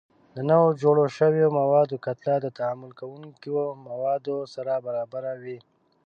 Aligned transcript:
د 0.35 0.37
نوو 0.51 0.69
جوړ 0.81 0.95
شویو 1.17 1.55
موادو 1.59 1.95
کتله 2.05 2.37
د 2.41 2.47
تعامل 2.57 2.91
کوونکو 2.99 3.61
موادو 3.87 4.37
سره 4.53 4.73
برابره 4.85 5.33
وي. 5.43 5.57